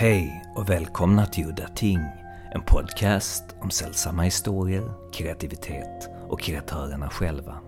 [0.00, 1.98] Hej och välkomna till Udda Ting,
[2.52, 7.58] en podcast om sällsamma historier, kreativitet och kreatörerna själva.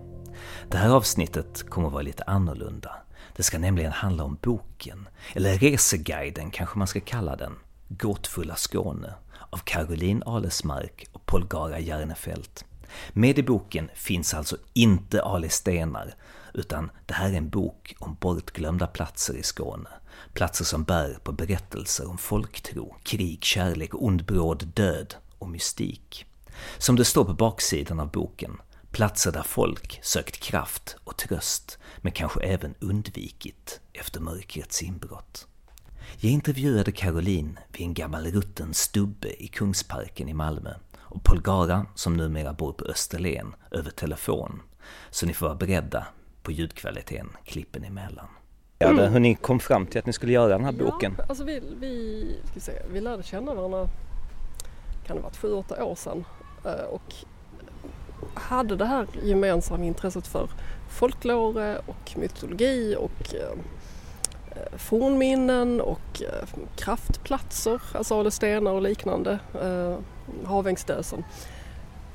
[0.68, 2.92] Det här avsnittet kommer att vara lite annorlunda.
[3.36, 7.52] Det ska nämligen handla om boken, eller reseguiden kanske man ska kalla den,
[7.88, 9.14] Gåtfulla Skåne
[9.50, 12.64] av Caroline Alesmark och Polgara Järnefelt.
[13.12, 16.14] Med i boken finns alltså inte Ali Stenar,
[16.54, 19.88] utan det här är en bok om bortglömda platser i Skåne.
[20.32, 26.26] Platser som bär på berättelser om folktro, krig, kärlek, ond bråd död och mystik.
[26.78, 28.56] Som det står på baksidan av boken,
[28.90, 35.46] platser där folk sökt kraft och tröst, men kanske även undvikit efter mörkrets inbrott.
[36.16, 42.16] Jag intervjuade Caroline vid en gammal rutten stubbe i Kungsparken i Malmö och Polgara, som
[42.16, 44.62] numera bor på Österlen, över telefon.
[45.10, 46.06] Så ni får vara beredda
[46.42, 48.28] på ljudkvaliteten klippen emellan.
[48.90, 49.12] Mm.
[49.12, 51.14] Hur ni kom fram till att ni skulle göra den här boken?
[51.18, 53.88] Ja, alltså vi, vi, ska säga, vi lärde känna varandra,
[55.06, 56.24] kan det varit sju, åtta år sedan
[56.64, 57.14] eh, och
[58.34, 60.48] hade det här gemensamma intresset för
[60.90, 63.58] folklore och mytologi och eh,
[64.76, 69.96] fornminnen och eh, kraftplatser, alltså Ale stenar och liknande, eh,
[70.44, 71.24] Havängsdösen.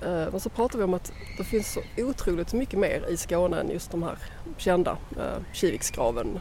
[0.02, 3.60] Eh, men så pratar vi om att det finns så otroligt mycket mer i Skåne
[3.60, 4.18] än just de här
[4.58, 6.40] kända, eh, Kiviksgraven,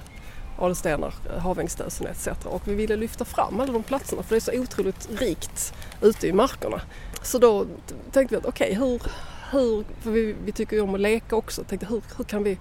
[0.59, 2.47] Alestenar, eh, Havängstösen Havängsdösen etc.
[2.47, 6.27] Och vi ville lyfta fram alla de platserna för det är så otroligt rikt ute
[6.27, 6.81] i markerna.
[7.23, 7.67] Så då
[8.13, 9.03] tänkte vi att okej, okay, hur,
[9.51, 12.59] hur, för vi, vi tycker ju om att leka också, tänkte hur, hur kan vi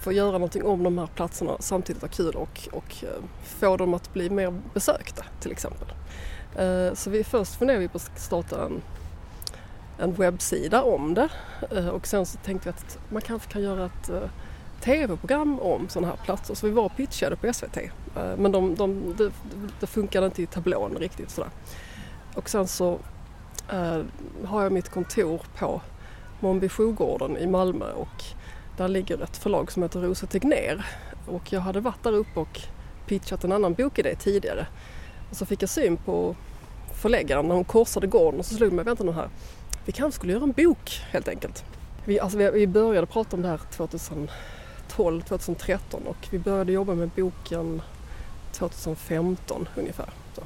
[0.00, 3.04] få göra någonting om de här platserna samtidigt ha kul och, och
[3.42, 5.88] få dem att bli mer besökta till exempel.
[6.94, 8.82] Så vi, först funderade vi på att starta en,
[10.00, 11.28] en webbsida om det
[11.70, 14.30] eh, och sen så tänkte jag att man kanske kan göra ett eh,
[14.80, 16.54] tv-program om sådana här platser.
[16.54, 19.32] Så vi var och pitchade på SVT eh, men de, de, det,
[19.80, 21.50] det funkade inte i tablån riktigt sådär.
[22.34, 22.98] Och sen så
[24.44, 25.80] har jag mitt kontor på
[26.40, 28.24] Mombi sjogården i Malmö och
[28.76, 30.86] där ligger ett förlag som heter Rosa Tegner
[31.26, 32.60] och jag hade varit där uppe och
[33.06, 34.66] pitchat en annan bokidé tidigare.
[35.30, 36.36] Och så fick jag syn på
[36.94, 39.28] förläggaren när hon korsade gården och så slog det mig, vänta nu här,
[39.84, 41.64] vi kanske skulle göra en bok helt enkelt.
[42.04, 46.94] Vi, alltså vi, vi började prata om det här 2012, 2013 och vi började jobba
[46.94, 47.82] med boken
[48.52, 50.10] 2015 ungefär.
[50.34, 50.42] Så.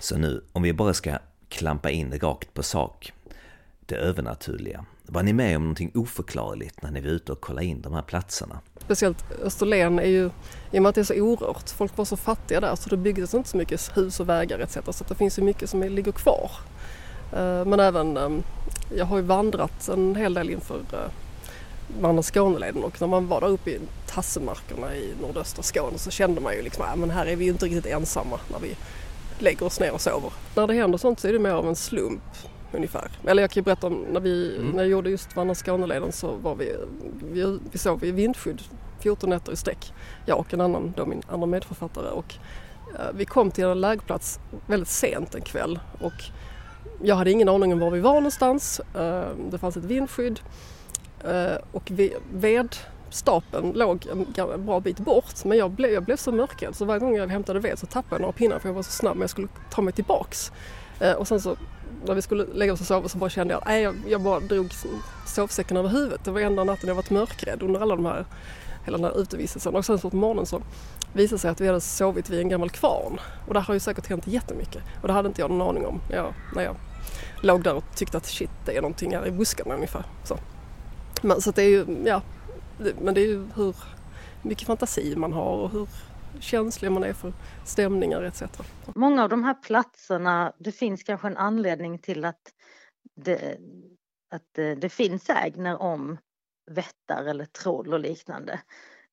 [0.00, 1.18] så nu, om vi bara ska
[1.48, 3.12] klampa in rakt på sak,
[3.86, 4.84] det övernaturliga.
[5.08, 8.02] Var ni med om någonting oförklarligt när ni var ute och kollade in de här
[8.02, 8.60] platserna?
[8.78, 10.30] Speciellt Österlen är ju,
[10.70, 12.96] i och med att det är så orört, folk var så fattiga där så det
[12.96, 14.78] byggdes inte så mycket hus och vägar etc.
[14.90, 16.50] Så det finns ju mycket som ligger kvar.
[17.32, 18.30] Eh, men även, eh,
[18.96, 21.10] jag har ju vandrat en hel del inför eh,
[22.00, 26.40] Vandra Skåneleden och när man var där uppe i tassemarkerna i nordöstra Skåne så kände
[26.40, 28.76] man ju liksom att här är vi ju inte riktigt ensamma när vi
[29.38, 30.32] lägger oss ner och sover.
[30.54, 32.22] När det händer sånt så är det mer av en slump
[32.72, 33.10] ungefär.
[33.26, 34.70] Eller jag kan ju berätta om när, vi, mm.
[34.70, 36.76] när jag gjorde just Vandra Skåneleden så var vi,
[37.32, 38.62] vi, vi sov i vindskydd
[39.00, 39.92] 14 nätter i sträck.
[40.26, 42.08] Jag och en annan, då min andra medförfattare.
[42.08, 42.34] Och,
[42.94, 46.24] eh, vi kom till en lägerplats väldigt sent en kväll och
[47.02, 48.80] jag hade ingen aning om var vi var någonstans.
[48.94, 50.40] Ehm, det fanns ett vindskydd
[51.24, 51.92] ehm, och
[52.32, 57.00] vedstapeln låg en bra bit bort men jag blev, jag blev så mörkrädd så varje
[57.00, 59.20] gång jag hämtade ved så tappade jag några pinnar för jag var så snabb men
[59.20, 60.52] jag skulle ta mig tillbaks.
[61.00, 61.56] Ehm, och sen så
[62.06, 64.40] när vi skulle lägga oss och sova så bara kände jag att jag, jag bara
[64.40, 64.70] drog
[65.26, 66.24] sovsäcken över huvudet.
[66.24, 68.24] Det var enda natten jag varit mörkrädd under alla de här,
[68.84, 69.74] hela den här utevistelsen.
[69.74, 70.62] Och sen så på morgonen så
[71.16, 73.20] visade sig att vi hade sovit vid en gammal kvarn.
[73.48, 74.82] Och där har ju säkert hänt jättemycket.
[75.02, 76.76] Och det hade inte jag någon aning om när jag, när jag
[77.42, 80.04] låg där och tyckte att shit det är någonting här i buskarna ungefär.
[80.24, 80.38] Så,
[81.22, 82.22] men, så det är ju, ja,
[82.78, 83.76] det, men det är ju hur
[84.42, 85.88] mycket fantasi man har och hur
[86.40, 87.32] känslig man är för
[87.64, 88.42] stämningar etc.
[88.94, 92.40] Många av de här platserna, det finns kanske en anledning till att
[93.16, 93.58] det,
[94.30, 96.18] att det finns sägner om
[96.70, 98.60] vättar eller troll och liknande.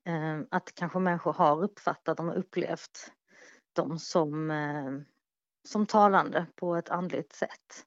[0.05, 3.11] Eh, att kanske människor har uppfattat och upplevt
[3.73, 4.91] dem som, eh,
[5.67, 7.85] som talande på ett andligt sätt.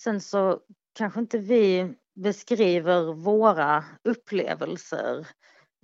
[0.00, 0.60] Sen så
[0.92, 5.26] kanske inte vi beskriver våra upplevelser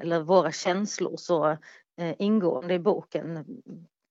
[0.02, 1.56] eller våra känslor så
[2.00, 3.44] Eh, ingående i boken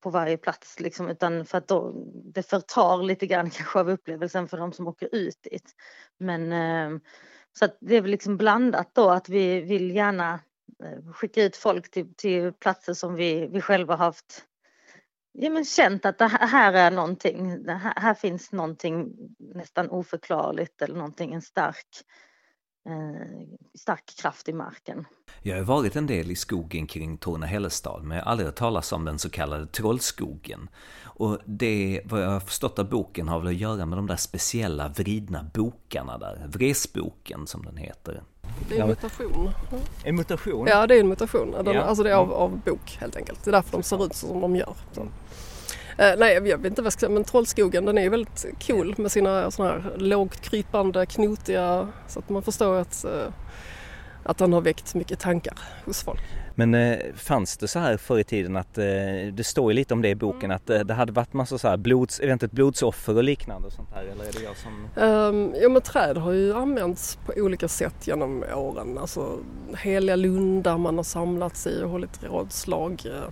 [0.03, 1.93] på varje plats liksom, utan för att då,
[2.33, 5.75] det förtar lite grann kanske av upplevelsen för de som åker ut dit.
[6.17, 6.99] Men eh,
[7.59, 10.39] så att det är väl liksom blandat då att vi vill gärna
[10.83, 14.45] Eh, skicka ut folk till, till platser som vi, vi själva haft
[15.37, 20.81] ja, men känt att det här är någonting, det här, här finns någonting nästan oförklarligt
[20.81, 21.87] eller någonting, en stark,
[22.89, 23.47] eh,
[23.79, 25.05] stark kraft i marken.
[25.41, 28.91] Jag har varit en del i skogen kring Torne-Hällestad, men jag har aldrig hört talas
[28.91, 30.69] om den så kallade Trollskogen.
[31.03, 34.15] Och det, vad jag har förstått av boken, har väl att göra med de där
[34.15, 38.23] speciella vridna bokarna där, Vresboken som den heter.
[38.69, 39.49] Det är en mutation.
[40.03, 40.67] En mutation?
[40.67, 41.51] Ja, det är en mutation.
[41.51, 41.81] Den, Ja.
[41.81, 43.43] Alltså det är av, av bok helt enkelt.
[43.43, 44.73] Det är därför de ser ut som de gör.
[44.91, 45.01] Så.
[45.97, 48.95] Eh, nej, jag vet inte vad jag ska säga, men Trollskogen den är väldigt cool
[48.97, 53.27] med sina såna här lågt krypande, knotiga, så att man förstår att, eh,
[54.25, 56.21] att den har väckt mycket tankar hos folk.
[56.55, 58.85] Men eh, fanns det så här förr i tiden att, eh,
[59.33, 61.67] det står ju lite om det i boken, att eh, det hade varit massa så
[61.67, 65.03] här blods, eventuellt blodsoffer och liknande och sånt här, eller är det jag som...
[65.03, 68.97] Um, ja men träd har ju använts på olika sätt genom åren.
[68.97, 69.39] Alltså
[69.77, 73.01] heliga lundar man har samlats i och hållit rådslag.
[73.05, 73.29] Eh,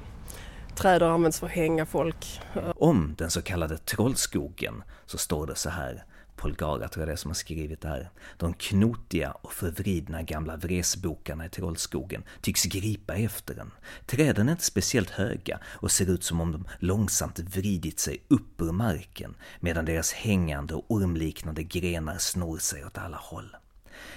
[0.75, 2.41] Träd har använts för att hänga folk.
[2.55, 6.03] Eh, Om den så kallade Trollskogen så står det så här,
[6.35, 8.09] Polgara tror jag det är som har skrivit det här.
[8.37, 13.71] De knotiga och förvridna gamla vresbokarna i Trollskogen tycks gripa efter den.
[14.05, 18.61] Träden är inte speciellt höga och ser ut som om de långsamt vridit sig upp
[18.61, 23.55] ur marken medan deras hängande och ormliknande grenar snor sig åt alla håll.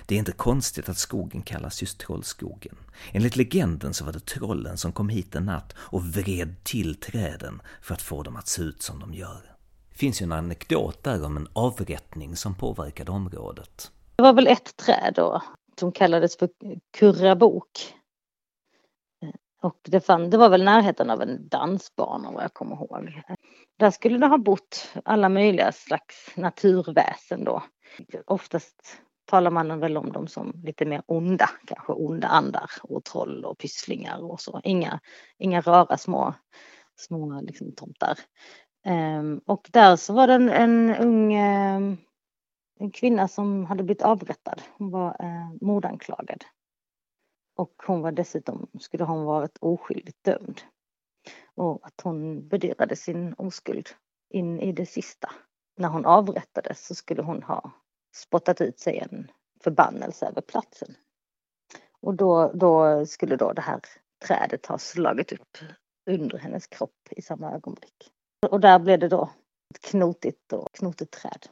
[0.06, 2.76] Det är inte konstigt att skogen kallas just Trollskogen.
[3.12, 7.62] Enligt legenden så var det trollen som kom hit en natt och vred till träden
[7.82, 9.55] för att få dem att se ut som de gör.
[9.96, 13.90] Finns ju en anekdot där om en avrättning som påverkade området.
[14.16, 15.42] Det var väl ett träd då
[15.80, 16.48] som kallades för
[16.98, 17.94] kurrabok.
[19.22, 19.30] Eh,
[19.62, 23.22] och det, fann, det var väl närheten av en dansbana vad jag kommer ihåg.
[23.78, 27.62] Där skulle det ha bott alla möjliga slags naturväsen då.
[28.26, 33.44] Oftast talar man väl om dem som lite mer onda, kanske onda andar och troll
[33.44, 34.60] och pysslingar och så.
[34.64, 35.00] Inga,
[35.38, 36.34] inga rara små,
[36.96, 38.18] små liksom, tomtar.
[38.86, 41.96] Um, och där så var det en, en ung um,
[42.78, 44.62] en kvinna som hade blivit avrättad.
[44.78, 46.44] Hon var uh, mordanklagad.
[47.56, 50.60] Och hon var dessutom, skulle hon varit oskyldigt dömd.
[51.54, 53.88] Och att hon bedyrade sin oskuld
[54.30, 55.30] in i det sista.
[55.76, 57.70] När hon avrättades så skulle hon ha
[58.14, 59.30] spottat ut sig en
[59.64, 60.94] förbannelse över platsen.
[62.00, 63.80] Och då, då skulle då det här
[64.26, 65.58] trädet ha slagit upp
[66.10, 68.12] under hennes kropp i samma ögonblick.
[68.50, 69.30] Och där blev det då
[69.74, 71.46] ett knotigt och knotigt träd.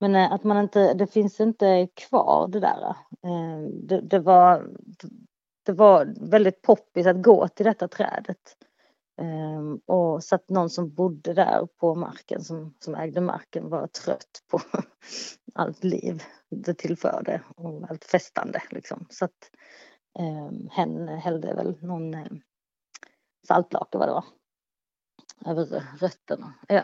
[0.00, 2.96] Men eh, att man inte, det finns inte kvar det där.
[3.24, 4.70] Eh, det, det, var,
[5.62, 8.56] det var väldigt poppis att gå till detta trädet.
[9.20, 13.86] Eh, och så att någon som bodde där på marken, som, som ägde marken, var
[13.86, 14.60] trött på
[15.54, 19.06] allt liv det tillförde och allt festande liksom.
[19.10, 19.50] Så att
[20.70, 22.16] hen hällde väl någon
[23.48, 24.24] saltlake vad det var.
[25.46, 26.54] Över rötterna.
[26.68, 26.82] Ja.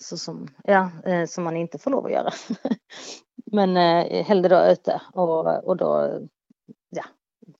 [0.00, 2.30] Så som, ja, eh, som man inte får lov att göra.
[3.52, 6.20] Men eh, hällde då ute och, och då
[6.90, 7.04] ja,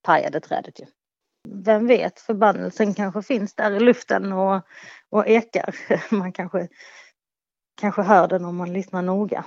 [0.02, 0.86] pajade trädet ju.
[1.48, 4.62] Vem vet, förbannelsen kanske finns där i luften och,
[5.10, 5.74] och ekar.
[6.14, 6.68] Man kanske,
[7.80, 9.44] kanske hör den om man lyssnar noga.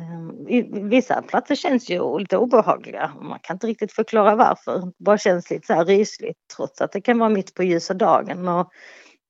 [0.00, 3.12] Ehm, vissa platser känns ju lite obehagliga.
[3.20, 4.78] Man kan inte riktigt förklara varför.
[4.78, 7.94] Det bara känns lite så här rysligt trots att det kan vara mitt på ljusa
[7.94, 8.48] dagen.
[8.48, 8.70] Och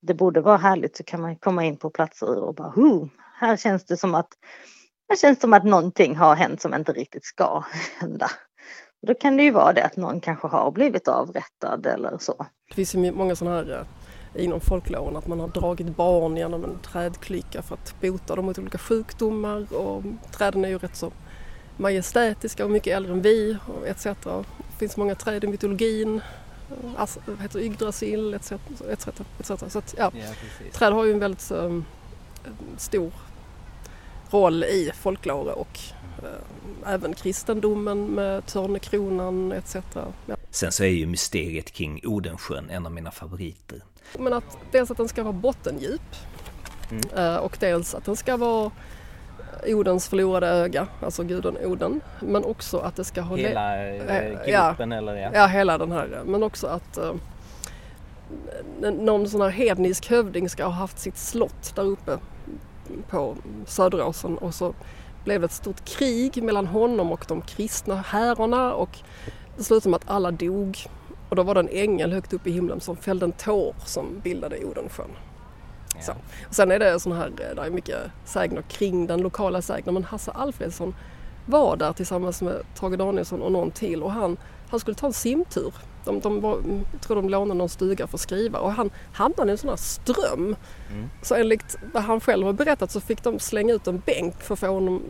[0.00, 3.08] det borde vara härligt så kan man komma in på platser och bara hu!
[3.40, 4.28] här känns det som att
[5.08, 7.64] här känns det som att någonting har hänt som inte riktigt ska
[8.00, 8.30] hända.
[9.02, 12.46] Och då kan det ju vara det att någon kanske har blivit avrättad eller så.
[12.68, 13.86] Det finns ju många sådana här
[14.34, 18.46] eh, inom folklåren att man har dragit barn genom en trädklyka för att bota dem
[18.46, 21.12] mot olika sjukdomar och träden är ju rätt så
[21.76, 24.04] majestätiska och mycket äldre än vi etc.
[24.04, 24.44] Det
[24.78, 26.20] finns många träd i mytologin,
[27.26, 28.52] vad heter Yggdrasil etc.
[28.90, 29.08] etc,
[29.40, 29.72] etc.
[29.72, 30.12] Så att, ja,
[30.72, 31.80] träd har ju en väldigt eh,
[32.76, 33.12] stor
[34.30, 35.78] roll i folklore och
[36.22, 39.76] eh, även kristendomen med Törnekronan etc.
[40.26, 40.36] Ja.
[40.50, 43.82] Sen så är ju mysteriet kring Odensjön en av mina favoriter.
[44.18, 46.16] Men att dels att den ska vara bottendjup
[46.90, 47.02] Mm.
[47.16, 48.70] eh, och dels att den ska vara
[49.66, 52.00] Odens förlorade öga, alltså guden Oden.
[52.20, 53.36] Men också att det ska ha...
[53.36, 53.94] Hela eh,
[54.46, 54.74] ja.
[54.92, 55.30] eller ja.
[55.34, 56.20] Ja, hela den här.
[56.26, 56.98] Men också att
[58.82, 62.18] n- någon sån här hednisk hövding ska ha haft sitt slott där uppe
[63.10, 64.74] på Söderåsen och så
[65.24, 68.98] blev det ett stort krig mellan honom och de kristna härarna och
[69.56, 70.78] det slutade med att alla dog.
[71.28, 74.20] Och då var det en ängel högt upp i himlen som fällde en tår som
[74.24, 75.10] bildade Odensjön.
[76.00, 76.12] Så.
[76.48, 79.94] Och sen är det sån här, eh, där är mycket sägner kring den lokala sägnen
[79.94, 80.94] men Hasse Alfredsson
[81.46, 84.36] var där tillsammans med Tage Danielsson och någon till och han,
[84.70, 85.74] han skulle ta en simtur.
[86.04, 86.58] De, de var,
[86.92, 89.68] jag tror de lånade någon stuga för att skriva och han hamnade i en sån
[89.68, 90.56] här ström.
[90.90, 91.10] Mm.
[91.22, 94.54] Så enligt vad han själv har berättat så fick de slänga ut en bänk för
[94.54, 95.02] att få honom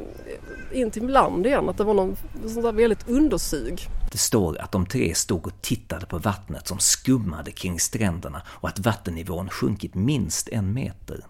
[0.73, 1.69] in till land igen.
[1.69, 3.89] Att det var någon sån där väldigt undersug.
[4.13, 8.69] Det står att de tre stod och tittade på vattnet som skummade kring stränderna och
[8.69, 11.25] att vattennivån sjunkit minst en meter.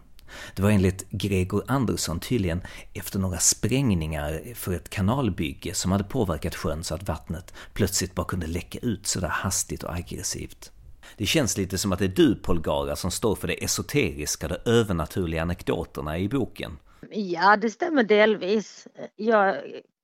[0.56, 2.62] Det var enligt Gregor Andersson tydligen
[2.94, 8.26] efter några sprängningar för ett kanalbygge som hade påverkat sjön så att vattnet plötsligt bara
[8.26, 10.72] kunde läcka ut sådär hastigt och aggressivt.
[11.16, 14.70] Det känns lite som att det är du, Polgara, som står för det esoteriska, de
[14.70, 16.78] övernaturliga anekdoterna i boken.
[17.10, 18.86] Ja, det stämmer delvis.
[19.16, 19.56] Jag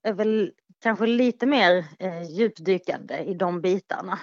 [0.07, 4.19] är väl kanske lite mer eh, djupdykande i de bitarna.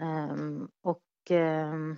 [0.00, 1.96] Um, och um,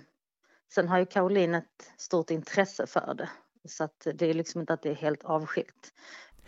[0.73, 3.29] sen har ju Caroline ett stort intresse för det.
[3.69, 5.93] Så att det är liksom inte att det är helt avskilt.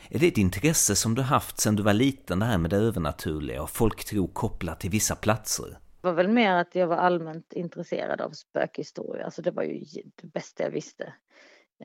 [0.10, 2.78] Är det ett intresse som du haft sedan du var liten, det här med det
[2.78, 5.78] övernaturliga och folktro kopplat till vissa platser?
[6.02, 9.80] Det var väl mer att jag var allmänt intresserad av spökhistoria, alltså det var ju
[10.22, 11.14] det bästa jag visste.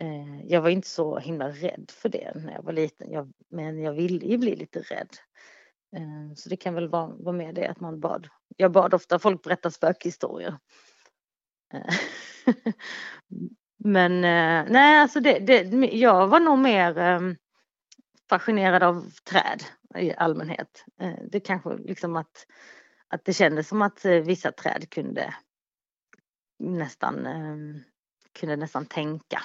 [0.01, 3.83] Eh, jag var inte så himla rädd för det när jag var liten, jag, men
[3.83, 5.17] jag ville ju bli lite rädd.
[5.97, 8.29] Eh, så det kan väl vara, vara med det att man bad.
[8.57, 10.59] Jag bad ofta folk berätta spökhistorier.
[11.75, 11.95] Eh,
[13.77, 15.63] men eh, nej, alltså det, det,
[15.93, 17.21] jag var nog mer eh,
[18.29, 19.63] fascinerad av träd
[19.95, 20.85] i allmänhet.
[21.01, 22.47] Eh, det kanske liksom att,
[23.09, 25.35] att det kändes som att vissa träd kunde
[26.59, 27.29] nästan,
[28.33, 29.43] kunde nästan tänka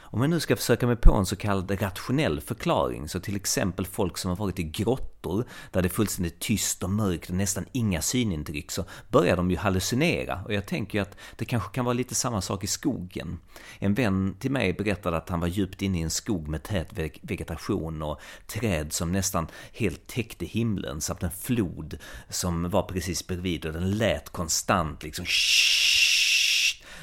[0.00, 3.86] om jag nu ska försöka mig på en så kallad rationell förklaring, så till exempel
[3.86, 7.66] folk som har varit i grottor där det är fullständigt tyst och mörkt och nästan
[7.72, 10.42] inga synintryck, så börjar de ju hallucinera.
[10.44, 13.38] Och jag tänker ju att det kanske kan vara lite samma sak i skogen.
[13.78, 16.92] En vän till mig berättade att han var djupt inne i en skog med tät
[17.22, 23.66] vegetation och träd som nästan helt täckte himlen, samt en flod som var precis bredvid
[23.66, 25.24] och den lät konstant liksom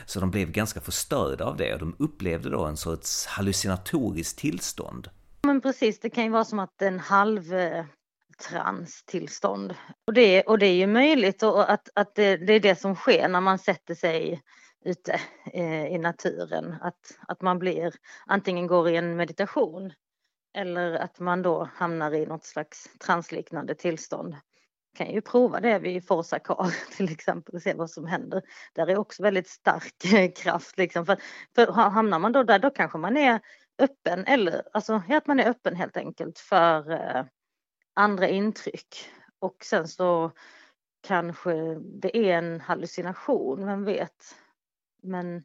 [0.05, 5.09] så de blev ganska förstörda av det och de upplevde då en sorts hallucinatoriskt tillstånd.
[5.43, 9.71] Men precis, det kan ju vara som att en halv-transtillstånd.
[9.71, 12.95] Eh, och det, och det är ju möjligt att, att det, det, är det som
[12.95, 14.41] sker när man sätter sig
[14.85, 15.21] ute
[15.53, 16.75] eh, i naturen.
[16.81, 17.93] Att, att man blir,
[18.25, 19.93] antingen går i en meditation
[20.57, 24.35] eller att man då hamnar i något slags transliknande tillstånd
[24.95, 28.41] kan ju prova det vid Forza Car till exempel och se vad som händer.
[28.73, 31.05] Där är också väldigt stark kraft liksom.
[31.05, 31.17] För,
[31.55, 33.39] för hamnar man då där då kanske man är
[33.77, 37.25] öppen eller alltså att man är öppen helt enkelt för eh,
[37.93, 39.09] andra intryck.
[39.39, 40.31] Och sen så
[41.07, 44.35] kanske det är en hallucination, vem vet.
[45.03, 45.43] Men,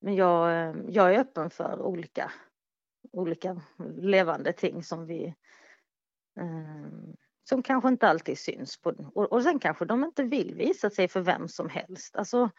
[0.00, 2.32] men jag, eh, jag är öppen för olika,
[3.12, 3.62] olika
[3.96, 5.34] levande ting som vi
[6.40, 7.14] eh,
[7.50, 8.76] som kanske inte alltid syns.
[8.76, 12.16] På, och, och sen kanske de inte vill visa sig för vem som helst.
[12.16, 12.50] Alltså,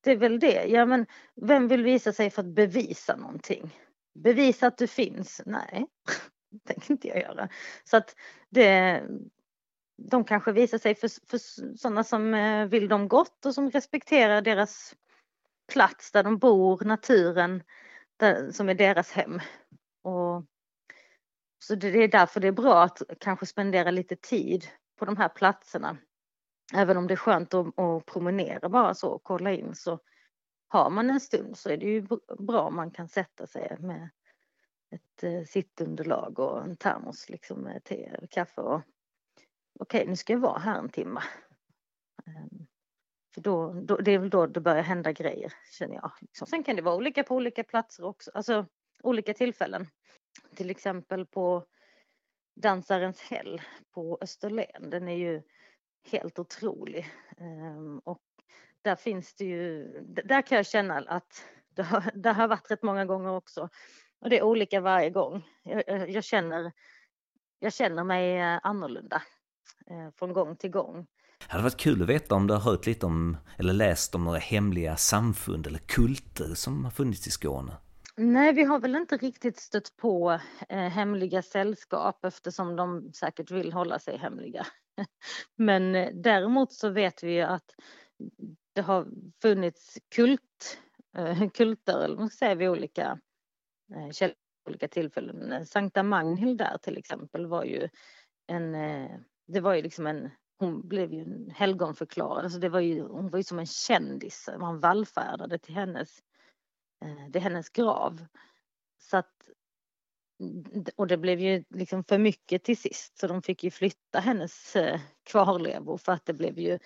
[0.00, 0.64] det är väl det.
[0.64, 1.06] Ja, men
[1.42, 3.80] vem vill visa sig för att bevisa någonting?
[4.14, 5.42] Bevisa att du finns?
[5.46, 5.86] Nej,
[6.50, 7.48] det tänker inte jag göra.
[7.84, 8.16] Så att
[8.50, 9.02] det,
[9.96, 11.38] de kanske visar sig för, för
[11.76, 14.94] sådana som eh, vill dem gott och som respekterar deras
[15.72, 17.62] plats där de bor, naturen
[18.16, 19.40] där, som är deras hem.
[20.02, 20.44] Och
[21.58, 24.66] så det är därför det är bra att kanske spendera lite tid
[24.98, 25.96] på de här platserna.
[26.74, 30.00] Även om det är skönt att, att promenera bara så och kolla in så
[30.68, 32.06] har man en stund så är det ju
[32.38, 34.10] bra om man kan sätta sig med
[34.90, 38.80] ett eh, sittunderlag och en termos liksom med te eller kaffe och
[39.80, 41.20] okej, okay, nu ska jag vara här en timme.
[42.26, 42.66] Ehm,
[43.34, 46.12] för då, då, det är väl då det börjar hända grejer känner jag.
[46.20, 46.46] Liksom.
[46.46, 48.66] Sen kan det vara olika på olika platser också, alltså
[49.02, 49.86] olika tillfällen
[50.54, 51.64] till exempel på
[52.56, 53.62] Dansarens häll
[53.94, 54.90] på Österlen.
[54.90, 55.42] Den är ju
[56.10, 57.10] helt otrolig.
[57.38, 58.22] Ehm, och
[58.82, 59.86] där finns det ju,
[60.24, 63.68] där kan jag känna att det har, det har varit rätt många gånger också.
[64.20, 65.42] Och det är olika varje gång.
[65.62, 66.72] Jag, eh, jag känner,
[67.58, 69.22] jag känner mig eh, annorlunda
[69.90, 71.06] eh, från gång till gång.
[71.38, 74.24] Det hade varit kul att veta om du har hört lite om, eller läst om
[74.24, 77.76] några hemliga samfund eller kulter som har funnits i Skåne.
[78.18, 83.72] Nej, vi har väl inte riktigt stött på eh, hemliga sällskap eftersom de säkert vill
[83.72, 84.66] hålla sig hemliga.
[85.56, 87.74] Men eh, däremot så vet vi ju att
[88.74, 89.06] det har
[89.42, 90.80] funnits kult,
[91.16, 93.18] eh, kulter, eller man säga vid olika,
[94.20, 94.30] eh,
[94.68, 95.52] olika tillfällen.
[95.52, 97.88] Eh, Sankta Magnhild där till exempel var ju
[98.46, 99.10] en, eh,
[99.46, 103.30] det var ju liksom en hon blev ju en helgonförklarad, alltså det var ju, hon
[103.30, 106.18] var ju som en kändis, man vallfärdade till hennes
[107.06, 108.26] Eh, det är hennes grav.
[108.98, 109.32] Så att,
[110.96, 114.76] och det blev ju liksom för mycket till sist så de fick ju flytta hennes
[114.76, 116.78] eh, kvarlevor för att det blev ju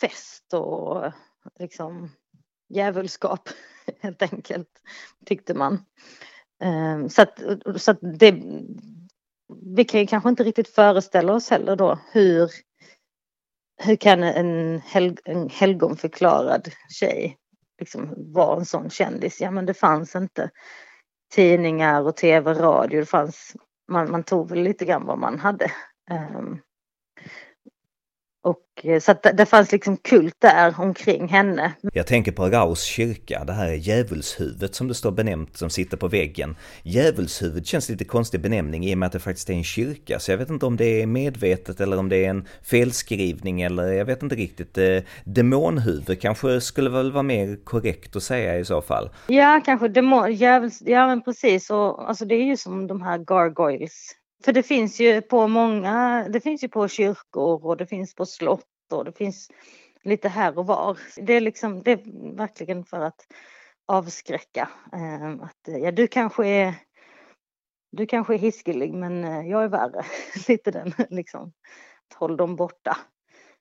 [0.00, 1.12] fest och
[1.58, 2.10] liksom
[2.68, 3.48] djävulskap
[4.00, 4.82] helt enkelt
[5.26, 5.84] tyckte man.
[6.60, 7.40] Ehm, så att,
[7.76, 8.42] så att det,
[9.76, 12.50] vi kan ju kanske inte riktigt föreställa oss heller då hur
[13.76, 17.38] hur kan en, helg, en helgonförklarad tjej
[17.78, 19.40] liksom var en sån kändis?
[19.40, 20.50] Ja men det fanns inte
[21.34, 23.00] tidningar och tv och radio.
[23.00, 23.56] Det fanns,
[23.88, 25.70] man, man tog väl lite grann vad man hade.
[26.10, 26.60] Um,
[28.44, 31.72] och, eh, så att det fanns liksom kult där omkring henne.
[31.92, 36.08] Jag tänker på Raus kyrka, det här djävulshuvudet som det står benämnt som sitter på
[36.08, 36.56] väggen.
[36.82, 40.30] Djävulshuvud känns lite konstig benämning i och med att det faktiskt är en kyrka, så
[40.30, 44.04] jag vet inte om det är medvetet eller om det är en felskrivning eller jag
[44.04, 44.78] vet inte riktigt.
[44.78, 49.10] Eh, demonhuvud kanske skulle väl vara mer korrekt att säga i så fall.
[49.26, 53.18] Ja, kanske demon, djävuls, ja men precis, och alltså det är ju som de här
[53.18, 58.14] gargoyles för det finns ju på många, det finns ju på kyrkor och det finns
[58.14, 59.50] på slott och det finns
[60.02, 60.98] lite här och var.
[61.16, 63.26] Det är liksom, det är verkligen för att
[63.86, 64.68] avskräcka.
[64.92, 66.74] Eh, att, ja, du kanske är
[67.90, 70.04] du kanske är hiskelig men eh, jag är värre.
[70.48, 71.52] Lite den liksom.
[72.14, 72.96] Håll dem borta.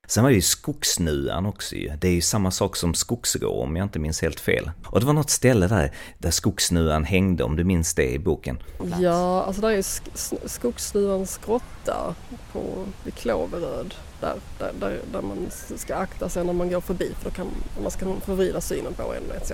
[0.07, 1.91] Sen var det ju skogsnuan också ju.
[2.00, 4.72] Det är ju samma sak som skogsrå om jag inte minns helt fel.
[4.86, 8.57] Och det var något ställe där, där skogsnuan hängde om du minns det i boken.
[9.00, 9.83] Ja, alltså där är ju
[10.45, 12.15] skogsnuans grotta
[12.51, 13.93] på, vid Klåveröd.
[14.22, 17.48] Där, där, där, där, man ska akta sig när man går förbi för då kan
[17.81, 19.51] man ska förvrida synen på en etc.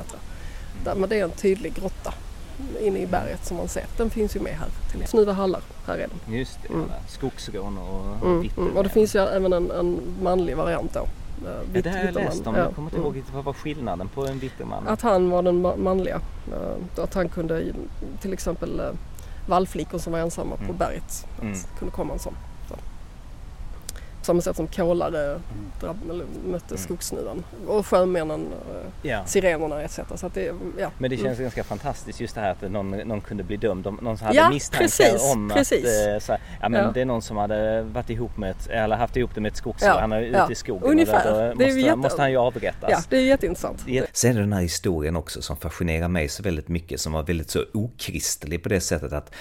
[0.84, 2.14] Där, men det är en tydlig grotta
[2.82, 3.86] inne i berget som man ser.
[3.98, 4.68] Den finns ju med här.
[4.92, 6.36] Till Snuva hallar, här är den.
[6.36, 6.90] Just det, mm.
[7.08, 8.78] skogsrån och mm, mm.
[8.78, 11.06] Och det finns ju även en, en manlig variant då.
[11.44, 14.26] Ja, eh, det har jag läst om, jag kommer inte ihåg vad var skillnaden på
[14.26, 14.88] en vitterman?
[14.88, 16.22] Att han var den manliga.
[16.52, 17.64] Eh, att han kunde
[18.22, 18.92] till exempel eh,
[19.48, 20.78] vallflickor som var ensamma på mm.
[20.78, 21.28] berget.
[21.38, 21.58] Att mm.
[21.80, 22.36] kunde komma en sån
[24.30, 25.40] samma sätt som kolare
[25.82, 26.28] mm.
[26.46, 26.78] mötte mm.
[26.78, 28.48] skogssnuvan och sjömännen,
[29.02, 29.26] ja.
[29.26, 30.00] sirenerna etc.
[30.16, 30.92] Så att det, ja.
[30.98, 31.42] Men det känns mm.
[31.42, 34.50] ganska fantastiskt just det här att någon, någon kunde bli dömd, någon som hade ja,
[34.50, 35.86] misstankar precis, om precis.
[35.86, 36.92] att eh, så här, ja, men ja.
[36.92, 39.58] det är någon som hade varit ihop med ett, eller haft ihop det med ett
[39.58, 40.00] skogsrör, ja.
[40.00, 41.50] han är ute i skogen Ungefär.
[41.50, 41.96] och då måste, jätte...
[41.96, 42.90] måste han ju avrättas.
[42.90, 43.86] Ja, det är jätteintressant.
[44.14, 47.24] Sen är det den här historien också som fascinerar mig så väldigt mycket som var
[47.24, 49.32] väldigt så okristlig på det sättet att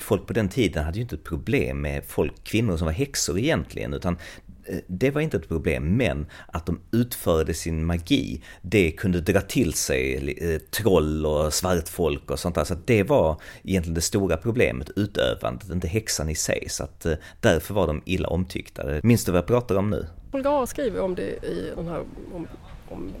[0.00, 3.38] folk på den tiden hade ju inte ett problem med folk, kvinnor som var häxor
[3.38, 4.16] egentligen, utan
[4.64, 9.40] eh, det var inte ett problem, men att de utförde sin magi, det kunde dra
[9.40, 12.64] till sig eh, troll och svartfolk och sånt där.
[12.64, 16.66] Så det var egentligen det stora problemet, utövandet, inte häxan i sig.
[16.68, 19.00] Så att eh, därför var de illa omtyckta.
[19.02, 20.06] Minns du vad jag pratar om nu?
[20.32, 22.46] Bulgara skriver om det i den här om,
[22.88, 23.12] om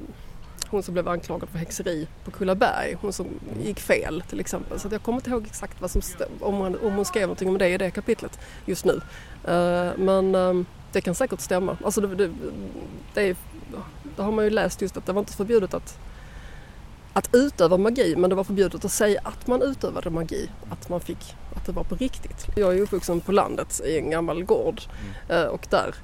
[0.72, 3.26] hon som blev anklagad för häxeri på Kullaberg, hon som
[3.62, 4.80] gick fel till exempel.
[4.80, 6.02] Så jag kommer inte ihåg exakt vad som
[6.40, 8.92] om, hon, om hon skrev någonting om det i det kapitlet just nu.
[8.92, 11.76] Uh, men uh, det kan säkert stämma.
[11.84, 12.30] Alltså det, det,
[13.14, 13.36] det, är,
[14.16, 15.98] det har man ju läst just att det var inte förbjudet att
[17.14, 21.00] att utöva magi men det var förbjudet att säga att man utövade magi, att man
[21.00, 22.46] fick, att det var på riktigt.
[22.56, 24.80] Jag är uppvuxen på landet i en gammal gård
[25.28, 25.50] mm.
[25.50, 25.94] och där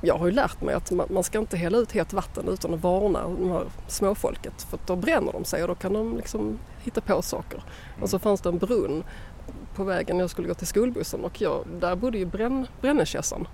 [0.00, 2.82] jag har ju lärt mig att man, ska inte hälla ut hett vatten utan att
[2.82, 7.00] varna de här småfolket för då bränner de sig och då kan de liksom hitta
[7.00, 7.62] på saker.
[7.92, 8.02] Mm.
[8.02, 9.04] Och så fanns det en brunn
[9.74, 13.48] på vägen när jag skulle gå till skolbussen och jag, där bodde ju bränn, brännekessan.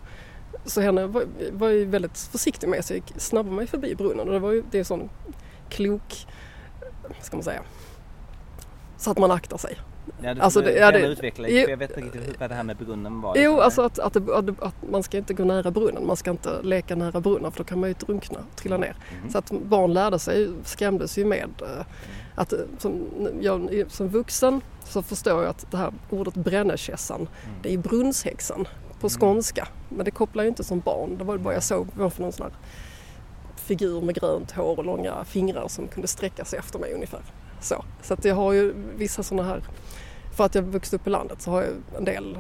[0.65, 4.27] Så henne var, var ju väldigt försiktig med så jag gick snabbare mig förbi brunnen
[4.27, 5.11] och det var ju det är sån
[5.69, 6.27] klok,
[7.21, 7.63] ska man säga,
[9.03, 9.79] så att man aktar sig.
[10.23, 12.77] Ja, du alltså, det, ja, det, utveckla lite, jag vet inte vad det här med
[12.77, 13.37] brunnen var.
[13.37, 16.63] Jo, alltså att, att, att, att, man ska inte gå nära brunnen, man ska inte
[16.63, 18.97] leka nära brunnen för då kan man ju drunkna, trilla ner.
[19.19, 19.31] Mm.
[19.31, 21.85] Så att barn lärde sig, skrämdes ju med mm.
[22.35, 23.07] att som,
[23.41, 27.29] jag, som vuxen så förstår jag att det här ordet brännekessan, mm.
[27.63, 28.69] det är brunnshäxan
[29.01, 29.21] på mm.
[29.21, 29.69] skånska.
[29.89, 32.47] Men det kopplar ju inte som barn, det var bara jag såg för någon sån
[32.47, 32.55] här
[33.57, 37.21] figur med grönt hår och långa fingrar som kunde sträcka sig efter mig ungefär.
[37.63, 39.63] Så, så att jag har ju vissa sådana här,
[40.37, 42.39] för att jag vuxit upp på landet så har jag en del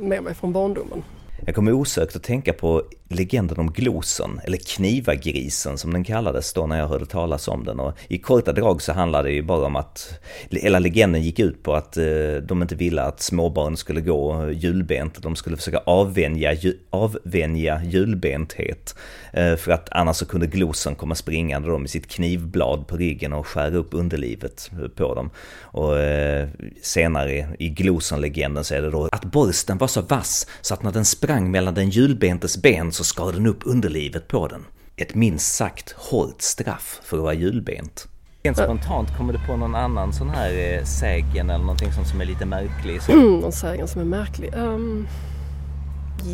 [0.00, 1.02] med mig från barndomen.
[1.40, 6.66] Jag kommer osökt att tänka på legenden om Glosen, eller Knivagrisen som den kallades då
[6.66, 7.80] när jag hörde talas om den.
[7.80, 10.20] Och I korta drag så handlade det ju bara om att,
[10.50, 12.04] hela legenden gick ut på att eh,
[12.42, 16.56] de inte ville att småbarn skulle gå julbent, de skulle försöka avvänja,
[16.90, 18.94] avvänja julbenthet.
[19.32, 23.32] Eh, för att annars så kunde Glosen komma springande då med sitt knivblad på ryggen
[23.32, 25.30] och skära upp underlivet på dem.
[25.60, 26.48] Och eh,
[26.82, 30.92] senare i Glosen-legenden så är det då att borsten var så vass så att när
[30.92, 34.64] den sprang mellan den julbentes ben så skar den upp underlivet på den.
[34.96, 38.08] Ett minst sagt hårt straff för att vara julbent.
[38.42, 42.20] Rent spontant, kommer du på någon annan sån här eh, sägen eller någonting sånt som
[42.20, 43.02] är lite märklig?
[43.02, 43.14] Så?
[43.40, 44.54] någon sägen som är märklig?
[44.54, 45.06] Um,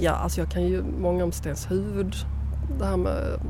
[0.01, 2.15] ja, alltså jag kan ju många om Stenshuvud.
[2.79, 3.41] Det här med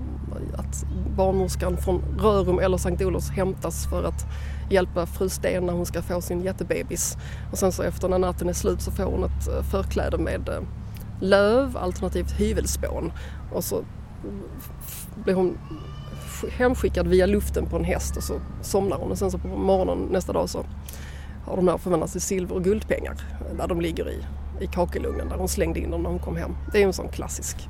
[0.57, 0.85] att
[1.17, 4.27] barnmorskan från Rörum eller Sankt Olofs hämtas för att
[4.71, 7.17] hjälpa fru Sten när hon ska få sin jättebebis.
[7.53, 10.49] Och sen så efter när natten är slut så får hon ett eh, förkläde med
[10.49, 10.61] eh,
[11.21, 13.13] löv alternativt hyvelspån
[13.53, 13.85] och så
[15.25, 15.59] blir hon
[16.59, 20.09] hemskickad via luften på en häst och så somnar hon och sen så på morgonen
[20.11, 20.65] nästa dag så
[21.47, 23.17] har de här förvandlats till silver och guldpengar
[23.57, 24.25] där de ligger i,
[24.61, 26.51] i kakelugnen där hon slängde in dem när hon kom hem.
[26.73, 27.69] Det är en sån klassisk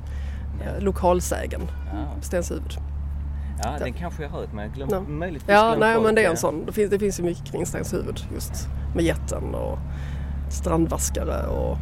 [0.61, 1.61] eh, lokalsägen,
[1.93, 2.21] ja.
[2.21, 2.77] Stenshuvud.
[3.63, 5.01] Ja, den kanske jag har hört men jag glömde ja.
[5.01, 6.65] möjligtvis Ja, nej men det är en sån.
[6.65, 9.77] Det finns, det finns ju mycket kring Stenshuvud just med jätten och
[10.49, 11.77] strandvaskare och,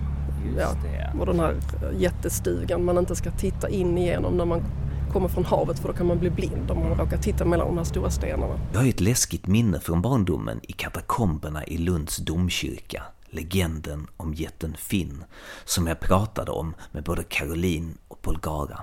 [0.58, 0.76] ja,
[1.20, 1.56] och den här
[1.98, 4.64] jättestugan man inte ska titta in igenom när man
[5.12, 7.78] kommer från havet för då kan man bli blind om man råkar titta mellan de
[7.78, 8.60] här stora stenarna.
[8.74, 13.04] Jag har ett läskigt minne från barndomen i katakomberna i Lunds domkyrka.
[13.30, 15.24] Legenden om jätten Finn,
[15.66, 18.80] som jag pratade om med både Caroline och Polgara.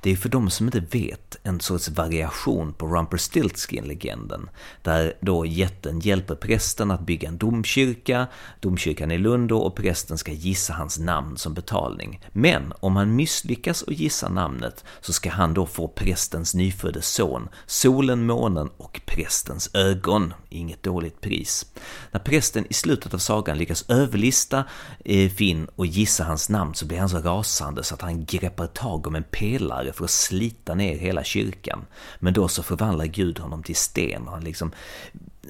[0.00, 4.50] Det är för de som inte vet en sorts variation på Rumpelstiltskin-legenden,
[4.82, 8.26] där då jätten hjälper prästen att bygga en domkyrka,
[8.60, 12.20] domkyrkan i Lund då, och prästen ska gissa hans namn som betalning.
[12.32, 17.48] Men om han misslyckas att gissa namnet så ska han då få prästens nyfödde son,
[17.66, 20.34] solen, månen och prästens ögon.
[20.48, 21.66] Inget dåligt pris.
[22.10, 24.64] När prästen i slutet av sagan lyckas överlista
[25.04, 28.66] eh, Finn och gissa hans namn så blir han så rasande så att han greppar
[28.66, 31.86] tag om en pelare pelare för att slita ner hela kyrkan.
[32.18, 34.72] Men då så förvandlar Gud honom till sten och han liksom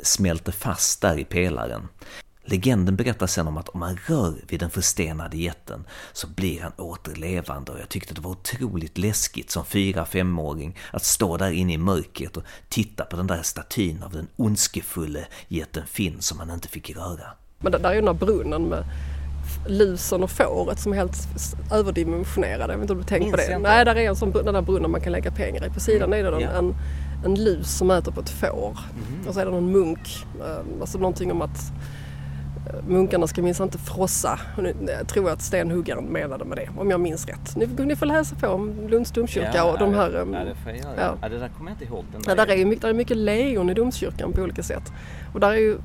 [0.03, 1.88] smälter fast där i pelaren.
[2.44, 6.72] Legenden berättar sen om att om man rör vid den förstenade jätten så blir han
[6.77, 11.72] återlevande och jag tyckte det var otroligt läskigt som fyra femåring att stå där inne
[11.72, 16.51] i mörkret och titta på den där statyn av den ondskefulle jätten Finn som man
[16.51, 17.27] inte fick röra.
[17.59, 18.85] Men det där är ju den där brunnen med
[19.66, 21.29] lusen och fåret som är helt
[21.72, 22.72] överdimensionerade.
[22.72, 23.59] Jag vet inte om du tänkt på det?
[23.59, 25.70] Nej, där är en sån, den där brunnen man kan lägga pengar i.
[25.70, 26.51] På sidan är det ja.
[26.51, 26.75] en,
[27.25, 28.79] en lus som äter på ett får.
[29.09, 29.29] Mm.
[29.29, 31.72] Och så är det någon munk, eh, alltså någonting om att
[32.66, 34.40] eh, munkarna ska minst inte frossa.
[34.87, 37.57] Jag tror att stenhuggaren menade med det, om jag minns rätt.
[37.57, 40.11] Ni, ni får läsa på om Lunds domkyrka ja, och de här...
[40.12, 40.94] Ja, det får jag göra.
[40.96, 41.14] Ja.
[41.22, 41.29] ja.
[41.29, 42.05] det där kommer jag inte ihåg.
[42.12, 42.31] Den där.
[42.31, 44.92] Ja, där, är, där är mycket lejon i domkyrkan på olika sätt.
[45.35, 45.79] Och där är ju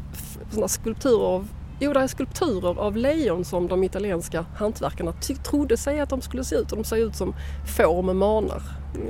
[0.49, 1.47] sådana skulpturer av
[1.79, 5.13] Jo, det är skulpturer av lejon som de italienska hantverkarna
[5.43, 6.71] trodde sig att de skulle se ut.
[6.71, 7.35] Och de ser ut som
[7.77, 8.61] får med manar.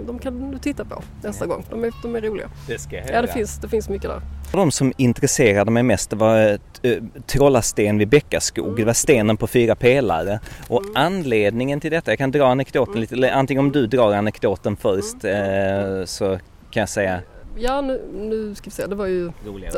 [0.07, 1.49] De kan du titta på nästa ja.
[1.49, 1.65] gång.
[1.69, 2.49] De är, de är roliga.
[2.67, 4.21] Det ska jag Ja, det finns, det finns mycket där.
[4.51, 8.65] De som intresserade mig mest var äh, Trollasten vid Bäckaskog.
[8.65, 8.75] Mm.
[8.75, 10.39] Det var stenen på fyra pelare.
[10.67, 10.93] Och mm.
[10.95, 13.01] anledningen till detta, jag kan dra anekdoten mm.
[13.01, 15.99] lite, antingen om du drar anekdoten först mm.
[15.99, 16.39] äh, så
[16.71, 17.21] kan jag säga
[17.59, 19.31] Ja nu, nu ska vi se, det var ju...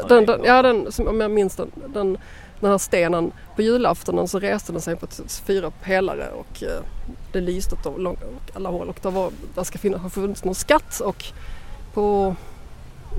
[0.09, 2.17] Den, den, ja den, som, om jag minns den, den
[2.59, 3.31] den här stenen.
[3.55, 5.07] På julaftonen så reste den sig på
[5.45, 6.81] fyra pelare och eh,
[7.31, 8.17] det lyste åt
[8.53, 11.25] alla håll och det var, där ska finnas, ha funnits någon skatt och
[11.93, 12.35] på,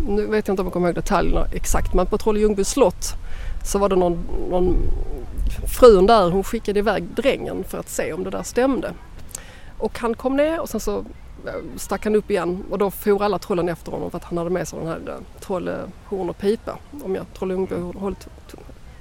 [0.08, 3.04] nu vet jag inte om jag kommer ihåg detaljerna exakt, men på Trolle Ljungby slott
[3.64, 4.76] så var det någon, någon
[5.66, 8.92] frun där, hon skickade iväg drängen för att se om det där stämde.
[9.78, 10.98] Och han kom ner och sen så
[11.46, 14.38] eh, stack han upp igen och då for alla trollen efter honom för att han
[14.38, 16.78] hade med sig den här eh, trollhorn Trolle horn och pipa.
[17.02, 17.74] Om jag Trolle Ljungby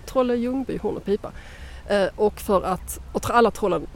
[0.10, 1.32] Trolle, Ljungby, horn och pipa.
[1.88, 3.88] Eh, och för att och alla trollen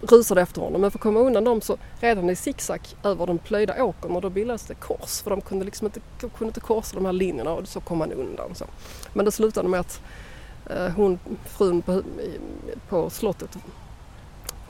[0.00, 3.38] rusade efter honom men för att komma undan dem så redan i zigzag över den
[3.38, 6.94] plöjda åkern och då bildades det kors för de kunde liksom inte, kunde inte korsa
[6.94, 8.54] de här linjerna och så kom han undan.
[8.54, 8.64] Så.
[9.12, 10.00] Men det slutade med att
[10.70, 12.02] eh, hon, frun på,
[12.88, 13.58] på slottet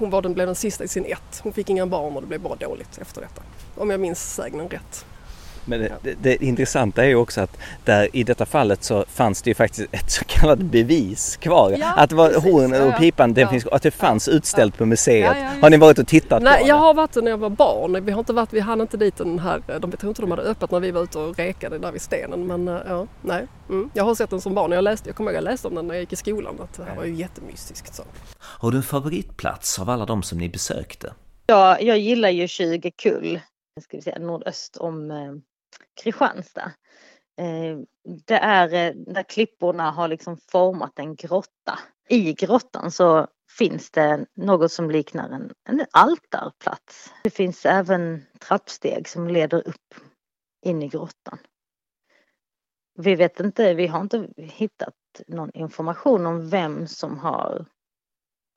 [0.03, 1.41] hon var den, blev den sista i sin ett.
[1.43, 3.43] Hon fick inga barn och det blev bara dåligt efter detta.
[3.75, 5.07] Om jag minns sägnen rätt.
[5.65, 9.43] Men det, det, det, intressanta är ju också att där, i detta fallet så fanns
[9.43, 10.11] det ju faktiskt ett
[10.43, 11.77] så kallat bevis kvar.
[11.79, 15.37] Ja, att det var horn och pipan, ja, finns, att det fanns utställt på museet.
[15.63, 18.05] har ni varit och tittat Nej, på jag har varit när jag var barn.
[18.05, 20.31] Vi har inte varit, vi hann inte dit den här, de, jag tror inte de
[20.31, 22.47] hade öppet när vi var ute och rekade där vid stenen.
[22.47, 23.47] Men eh, ja, nej.
[23.69, 23.91] Mm.
[23.95, 24.73] Jag har sett den som barn.
[24.73, 26.61] Jag, läste, jag kommer ihåg jag läste om den när jag gick i skolan.
[26.61, 27.95] Att det här var ju jättemystiskt.
[27.95, 28.03] Så.
[28.39, 31.13] Har du en favoritplats av alla de som ni besökte?
[31.47, 33.41] Ja, jag gillar ju 20 kull,
[33.81, 35.17] ska vi säga, nordöst om eh,
[36.03, 36.73] Kristianstad.
[37.43, 37.79] Eh,
[38.27, 41.79] det är eh, där klipporna har liksom format en grotta.
[42.09, 43.27] I grottan så
[43.59, 47.13] finns det något som liknar en, en altarplats.
[47.25, 49.95] Det finns även trappsteg som leder upp
[50.67, 51.39] in i grottan.
[52.99, 54.95] Vi vet inte, vi har inte hittat
[55.27, 57.67] någon information om vem som har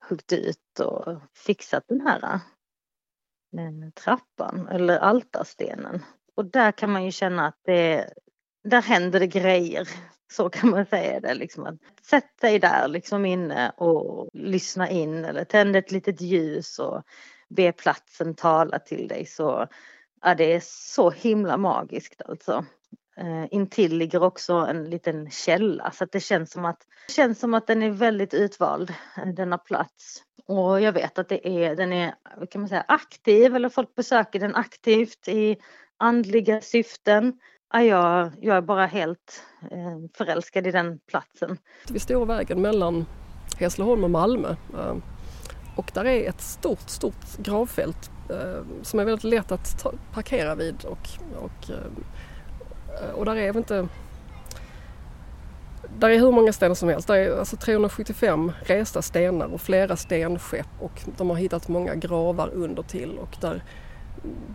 [0.08, 2.40] huggit ut och fixat den här
[3.52, 6.04] den trappan eller altarstenen.
[6.34, 8.12] Och där kan man ju känna att det,
[8.66, 9.88] där händer det grejer.
[10.32, 11.34] Så kan man säga det.
[11.34, 16.78] Liksom att sätt dig där liksom inne och lyssna in eller tänd ett litet ljus
[16.78, 17.02] och
[17.48, 19.26] be platsen tala till dig.
[19.26, 19.66] Så
[20.22, 22.64] ja, det är så himla magiskt alltså.
[23.16, 27.54] Eh, intill ligger också en liten källa så att det känns som att, känns som
[27.54, 30.22] att den är väldigt utvald, eh, denna plats.
[30.46, 32.14] Och jag vet att det är, den är
[32.50, 35.56] kan man säga, aktiv eller folk besöker den aktivt i
[35.96, 37.38] andliga syften.
[37.72, 41.58] Ja, jag, jag är bara helt eh, förälskad i den platsen.
[41.90, 43.06] Vi står vägen mellan
[43.58, 44.96] Hässleholm och Malmö eh,
[45.76, 50.54] och där är ett stort, stort gravfält eh, som är väldigt lätt att ta, parkera
[50.54, 51.08] vid och,
[51.42, 51.70] och,
[53.14, 53.88] och där är väl inte
[55.98, 57.08] där är hur många stenar som helst.
[57.08, 62.48] Där är alltså 375 resta stenar och flera stenskepp och de har hittat många gravar
[62.48, 63.62] under till och där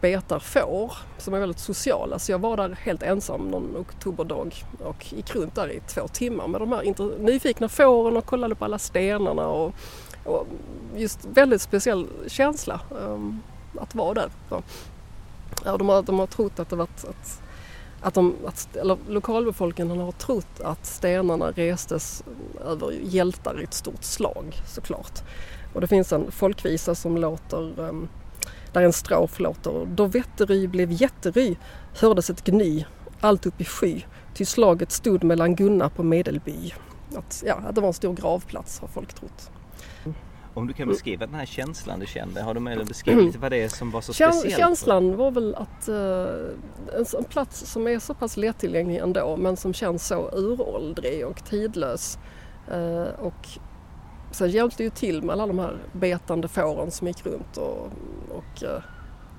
[0.01, 2.19] betar får som är väldigt sociala.
[2.19, 6.47] Så jag var där helt ensam någon oktoberdag och gick runt där i två timmar
[6.47, 9.73] med de här nyfikna fåren och kollade på alla stenarna och,
[10.25, 10.47] och
[10.95, 13.41] just väldigt speciell känsla um,
[13.79, 14.29] att vara där.
[14.49, 14.63] Så.
[15.65, 17.41] Ja, de, har, de har trott att det varit att,
[18.01, 22.23] att, de, att eller lokalbefolkningen har trott att stenarna restes
[22.65, 25.19] över hjältar i ett stort slag såklart.
[25.73, 28.07] Och det finns en folkvisa som låter um,
[28.73, 31.55] där en strof låter Då Vättery blev jättery
[31.99, 32.85] hördes ett gny
[33.21, 34.01] allt upp i sky
[34.33, 36.73] ty slaget stod mellan Gunna på Medelby.
[37.15, 39.51] Att, ja, att det var en stor gravplats har folk trott.
[40.53, 43.57] Om du kan beskriva den här känslan du kände, har du beskriva lite vad det
[43.57, 44.59] är som var så Käns speciellt?
[44.59, 45.95] Känslan var väl att uh,
[46.97, 51.45] en, en, plats som är så pass lättillgänglig ändå men som känns så uråldrig och
[51.45, 52.19] tidlös
[52.73, 53.47] uh, och
[54.31, 57.91] Sen hjälpte det ju till med alla de här betande fåren som gick runt och,
[58.29, 58.83] och eh,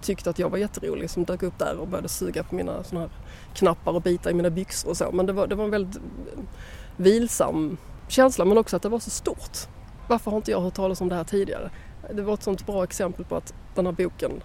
[0.02, 3.00] tyckte att jag var jätterolig som dök upp där och började suga på mina såna
[3.00, 3.10] här
[3.54, 5.10] knappar och bita i mina byxor och så.
[5.12, 6.42] Men det var, det var en väldigt eh,
[6.96, 7.76] vilsam
[8.08, 9.58] känsla men också att det var så stort.
[10.08, 11.70] Varför har inte jag hört talas om det här tidigare?
[12.12, 14.42] Det var ett sånt bra exempel på att den här boken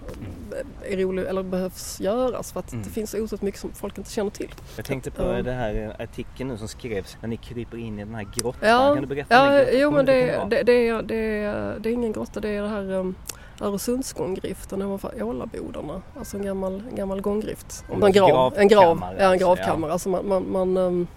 [0.84, 2.84] är rolig eller behövs göras för att mm.
[2.84, 4.52] det finns otroligt mycket som folk inte känner till.
[4.76, 5.42] Jag tänkte på ja.
[5.42, 8.70] det här artikeln nu som skrevs när ni kryper in i den här grottan.
[8.70, 11.94] Ja, kan du berätta ja, Jo men det, det, det, är, det, är, det är
[11.94, 13.16] ingen grotta, det är det här um,
[13.62, 16.02] Öresundsgångriften ovanför Ålabodarna.
[16.18, 17.86] Alltså en gammal, en gammal gånggrift.
[17.94, 19.90] En, en grav, en grav, ja, en gravkammare.
[19.90, 19.94] Ja.
[19.94, 21.08] Alltså man, man, man um,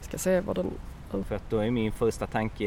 [0.00, 0.70] ska se vad den
[1.10, 2.66] för att då är min första tanke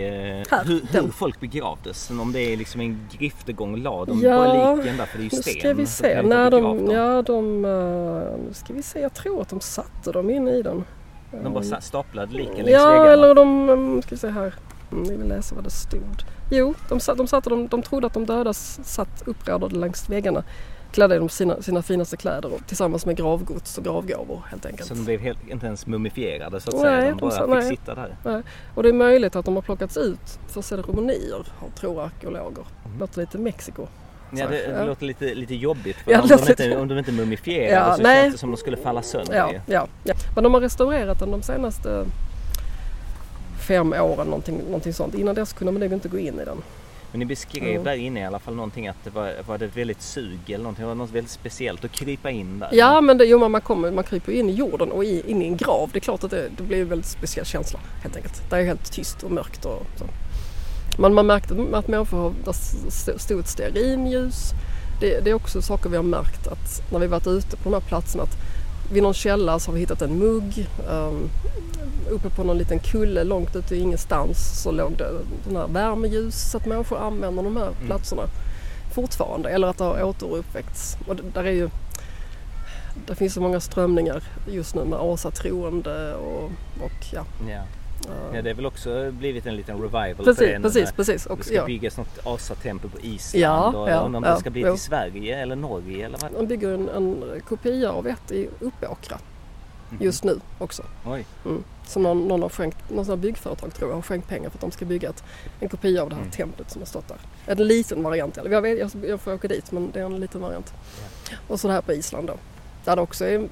[0.51, 2.09] Här, hur, hur folk begravdes.
[2.09, 5.23] Om det är liksom en griftegång, la de ja, bara liken där för det är
[5.23, 5.53] ju sten.
[5.53, 6.21] Nu ska vi se.
[6.21, 8.99] När de, ja, de, uh, nu ska vi se.
[8.99, 10.83] Jag tror att de satte dem in i den.
[11.31, 13.11] De bara um, staplade liken längs Ja, väggarna.
[13.11, 14.53] eller de, um, ska vi se här.
[14.91, 16.23] Mm, vi vill läsa vad det stod.
[16.51, 20.43] Jo, de, de, satte, de, de trodde att de döda satt uppradade längs väggarna
[20.91, 24.87] klädda i sina, sina finaste kläder och, tillsammans med gravgods och gravgåvor helt enkelt.
[24.87, 27.09] Så de blev helt, inte ens mumifierade så att nej, säga?
[27.09, 28.15] De bara de, fick nej, sitta där?
[28.23, 28.41] Nej.
[28.75, 31.47] Och det är möjligt att de har plockats ut för ceremonier,
[31.79, 32.65] tror arkeologer.
[32.85, 32.99] Mm.
[32.99, 33.87] Låter lite Mexiko.
[34.31, 34.85] Ja, det, det ja.
[34.85, 38.01] låter lite, lite jobbigt för ja, om, de inte, om de inte mumifierade ja, så
[38.01, 38.21] nej.
[38.21, 39.35] känns det som de skulle falla sönder.
[39.35, 40.13] Ja, ja, ja.
[40.35, 42.05] Men de har restaurerat den de senaste
[43.59, 45.15] fem åren, någonting, någonting sånt.
[45.15, 46.57] Innan dess kunde man nog inte gå in i den.
[47.11, 47.83] Men ni beskrev mm.
[47.83, 50.85] där inne i alla fall någonting att det var, var det väldigt sug eller någonting,
[50.85, 52.69] var något väldigt speciellt att krypa in där.
[52.71, 55.45] Ja men det, jo, man, kommer, man kryper in i jorden och i, in i
[55.45, 55.89] en grav.
[55.93, 58.49] Det är klart att det, det blir en väldigt speciell känsla helt enkelt.
[58.49, 60.05] Det är helt tyst och mörkt och så.
[60.97, 64.51] Men man märkte att människor, där stod ett stearinljus.
[65.01, 67.73] Det, det är också saker vi har märkt att när vi varit ute på de
[67.73, 68.37] här platserna att
[68.91, 70.67] vid någon källa så har vi hittat en mugg.
[70.89, 71.29] Um,
[72.09, 75.11] uppe på någon liten kulle långt ute i ingenstans så låg det
[75.47, 77.85] den här värmeljus så att människor använder de här mm.
[77.85, 78.23] platserna
[78.93, 80.97] fortfarande eller att det har återuppväckts.
[81.07, 81.69] Och det, där är ju,
[83.07, 86.43] det finns så många strömningar just nu med asatroende och,
[86.83, 87.25] och ja.
[87.47, 87.65] Yeah.
[88.33, 91.25] Ja, det är väl också blivit en liten revival precis, för det precis, precis.
[91.25, 91.65] Och, det ska ja.
[91.65, 95.55] byggas något asatempel på Island ja, och ja, om det ska bli till Sverige eller
[95.55, 96.33] Norge eller vad?
[96.33, 99.17] Man bygger en, en kopia av ett i Uppåkra
[99.91, 100.03] mm.
[100.03, 100.83] just nu också.
[101.05, 101.25] Oj.
[101.45, 101.63] Mm.
[101.85, 104.61] Som någon, någon har skänkt, någon sån byggföretag tror jag har skänkt pengar för att
[104.61, 105.23] de ska bygga ett,
[105.59, 106.31] en kopia av det här mm.
[106.31, 107.17] templet som har stått där.
[107.45, 110.19] En liten variant, eller jag, vet, jag, jag får åka dit men det är en
[110.19, 110.73] liten variant.
[111.47, 112.37] Och så det här på Island då.
[112.85, 113.49] Där det också är,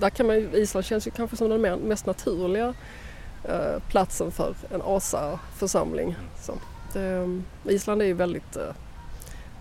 [0.00, 2.74] där kan man, Island känns ju kanske som den mest naturliga
[3.88, 6.08] platsen för en ASA-församling.
[6.08, 6.20] Mm.
[6.40, 6.54] Så
[6.92, 8.72] det, Island är ju väldigt eh,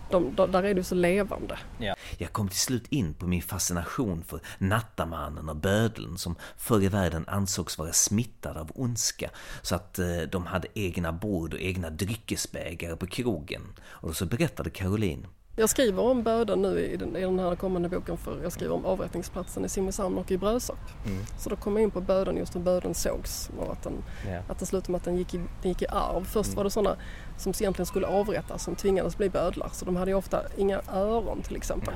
[0.09, 1.59] de, de, där är du så levande.
[1.77, 1.95] Ja.
[2.17, 6.87] Jag kom till slut in på min fascination för Nattamannen och bödeln som förr i
[6.87, 9.29] världen ansågs vara smittade av ondska
[9.61, 13.61] så att eh, de hade egna bord och egna dryckesbägare på krogen.
[13.81, 15.27] Och så berättade Caroline
[15.59, 18.75] jag skriver om böden nu i den, i den här kommande boken för jag skriver
[18.75, 20.77] om avrättningsplatsen i Simrishamn och i Brösarp.
[21.05, 21.25] Mm.
[21.37, 23.93] Så då kom jag in på böden, just hur böden sågs och att den,
[24.27, 24.43] yeah.
[24.47, 26.23] att det slutade med att den gick i, den gick i arv.
[26.25, 26.57] Först mm.
[26.57, 26.95] var det sådana
[27.37, 31.41] som egentligen skulle avrättas som tvingades bli bödlar så de hade ju ofta inga öron
[31.41, 31.93] till exempel.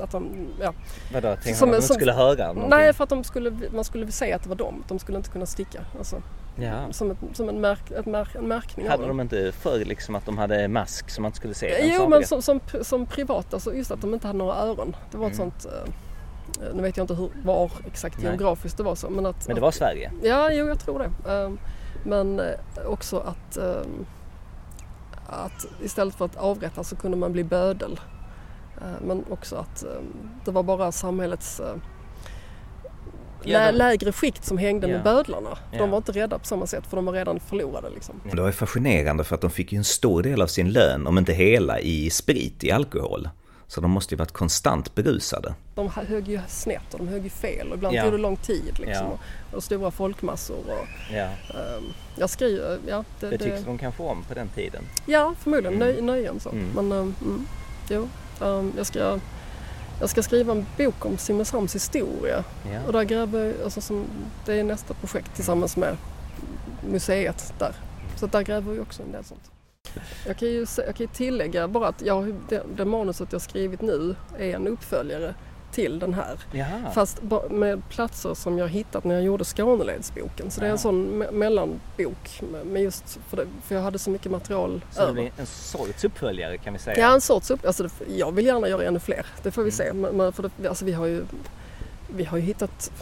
[0.00, 0.74] Att de, ja.
[1.12, 2.70] Vadå, tänkte som, de skulle höra någonting?
[2.70, 4.84] Nej, för att de skulle, man skulle se att det var dem.
[4.88, 5.80] De skulle inte kunna sticka.
[5.98, 6.22] Alltså,
[6.56, 6.92] Ja.
[6.92, 10.26] Som, ett, som en, märk, ett märk, en märkning Hade de inte förr liksom att
[10.26, 11.92] de hade mask som man inte skulle se?
[11.98, 14.96] Jo men som, som, som privat, alltså just att de inte hade några öron.
[15.10, 15.50] Det var ett mm.
[15.50, 15.92] sånt eh,
[16.74, 18.26] nu vet jag inte hur, var exakt Nej.
[18.26, 19.10] geografiskt det var så.
[19.10, 20.12] Men, att, men det var Sverige?
[20.22, 21.30] Ja, jo jag tror det.
[21.32, 21.58] Um,
[22.04, 22.46] men eh,
[22.86, 24.06] också att, um,
[25.26, 28.00] att istället för att avrätta så kunde man bli bödel.
[28.82, 29.84] Uh, men också att
[30.44, 31.60] det var bara samhällets
[33.44, 35.58] lä lägre skikt som hängde med bödlarna.
[35.78, 37.90] De var inte rädda på samma sätt för de var redan förlorade.
[37.90, 38.20] Liksom.
[38.32, 41.18] Det var fascinerande för att de fick ju en stor del av sin lön, om
[41.18, 43.28] inte hela, i sprit, i alkohol.
[43.66, 45.54] Så de måste ju varit konstant berusade.
[45.74, 48.02] De högg ju snett och de högg ju fel och ibland ja.
[48.02, 49.06] tog det lång tid liksom.
[49.06, 49.18] Ja.
[49.50, 50.56] Och, och stora folkmassor.
[50.56, 51.28] Och, ja.
[51.76, 51.84] um,
[52.16, 53.04] jag skriver, ja.
[53.20, 53.66] Det, det tycks det...
[53.66, 54.82] de kanske om på den tiden?
[55.06, 55.82] Ja, förmodligen.
[55.82, 55.88] Mm.
[55.88, 56.50] Nöj, nöjen så.
[56.50, 56.68] Mm.
[56.74, 57.46] Men um, mm,
[57.88, 58.08] jo,
[58.40, 59.18] um, jag ska
[60.00, 62.44] jag ska skriva en bok om Simrishamns historia.
[62.72, 62.80] Ja.
[62.86, 64.04] Och där gräver alltså som,
[64.46, 65.96] det är nästa projekt tillsammans med
[66.90, 67.74] museet där.
[68.16, 69.50] Så där gräver vi också en del sånt.
[70.26, 74.14] Jag kan ju, jag kan tillägga bara att jag, det, det manuset jag skrivit nu
[74.38, 75.34] är en uppföljare
[75.74, 76.38] till den här.
[76.52, 76.90] Jaha.
[76.94, 80.50] Fast med platser som jag hittat när jag gjorde Skåneledsboken.
[80.50, 82.42] Så det är en sån me mellanbok.
[82.64, 85.14] Med just för, det, för jag hade så mycket material så över.
[85.14, 86.98] Det blir en sorts uppföljare kan vi säga?
[86.98, 87.68] Ja, en sorts uppföljare.
[87.68, 89.26] Alltså jag vill gärna göra ännu fler.
[89.42, 89.76] Det får vi mm.
[89.76, 89.92] se.
[89.92, 91.24] Men, men för det, alltså vi har ju
[92.16, 92.92] vi har ju hittat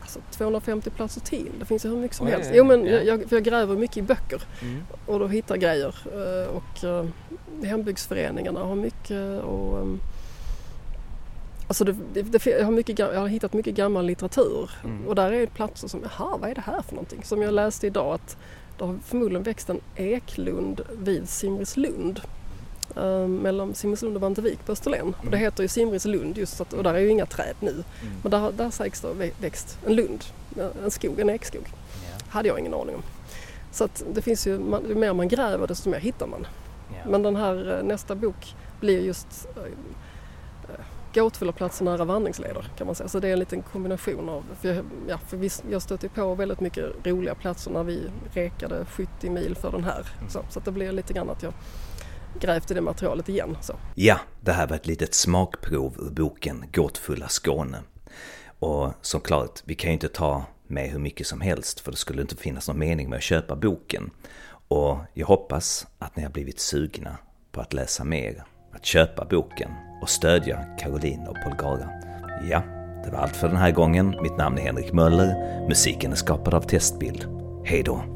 [0.00, 1.50] alltså 250 platser till.
[1.58, 2.50] Det finns ju hur mycket som oh, helst.
[2.54, 3.00] Jo men ja.
[3.00, 4.82] jag, jag, gräver mycket i böcker mm.
[5.06, 5.94] och då hittar grejer.
[6.04, 7.08] Eh, och uh,
[7.64, 10.00] hembygdsföreningarna har mycket och um,
[11.68, 15.06] Alltså det, det, jag, har mycket, jag har hittat mycket gammal litteratur mm.
[15.08, 17.22] och där är platser som, jaha vad är det här för någonting?
[17.24, 18.36] Som jag läste idag att
[18.78, 22.20] det har förmodligen växt en eklund vid Simrislund
[22.96, 25.00] eh, mellan Simrislund och Vantevik på Österlen.
[25.00, 25.14] Mm.
[25.24, 27.70] Och det heter ju Simrislund just att, och där är ju inga träd nu.
[27.70, 27.84] Mm.
[28.22, 30.24] Men där, där sägs det ha växt en lund,
[30.84, 31.62] en skog, en ekskog.
[31.62, 32.22] Yeah.
[32.28, 33.02] hade jag ingen aning om.
[33.72, 36.46] Så att det finns ju, man, ju mer man gräver desto mer hittar man.
[36.94, 37.10] Yeah.
[37.10, 39.48] Men den här eh, nästa bok blir just
[41.56, 43.08] platser nära vandringsleder kan man säga.
[43.08, 46.34] Så det är en liten kombination av, för jag, ja, för vi, jag stötte på
[46.34, 48.02] väldigt mycket roliga platser när vi
[48.32, 50.06] rekade 70 mil för den här.
[50.18, 50.30] Mm.
[50.30, 51.52] Så, så det blir lite grann att jag
[52.40, 53.56] grävt i det materialet igen.
[53.60, 53.74] Så.
[53.94, 57.78] Ja, det här var ett litet smakprov ur boken Gåtfulla Skåne.
[58.58, 62.22] Och såklart, vi kan ju inte ta med hur mycket som helst för det skulle
[62.22, 64.10] inte finnas någon mening med att köpa boken.
[64.68, 67.16] Och jag hoppas att ni har blivit sugna
[67.52, 69.70] på att läsa mer, att köpa boken
[70.02, 71.88] och stödja Caroline och Polgara.
[72.50, 72.62] Ja,
[73.04, 74.16] det var allt för den här gången.
[74.22, 75.34] Mitt namn är Henrik Möller.
[75.68, 77.26] Musiken är skapad av Testbild.
[77.64, 78.15] Hej då!